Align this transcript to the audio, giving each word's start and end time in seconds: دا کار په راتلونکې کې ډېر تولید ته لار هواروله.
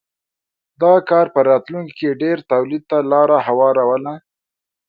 دا 0.81 0.93
کار 1.09 1.25
په 1.33 1.39
راتلونکې 1.49 1.93
کې 1.99 2.19
ډېر 2.21 2.37
تولید 2.51 2.83
ته 2.89 2.97
لار 3.11 3.29
هواروله. 3.47 4.13